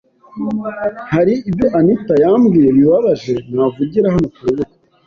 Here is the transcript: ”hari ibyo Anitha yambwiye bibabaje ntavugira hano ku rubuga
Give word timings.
”hari 1.11 1.33
ibyo 1.49 1.67
Anitha 1.79 2.13
yambwiye 2.23 2.69
bibabaje 2.77 3.33
ntavugira 3.51 4.07
hano 4.13 4.27
ku 4.33 4.41
rubuga 4.45 4.63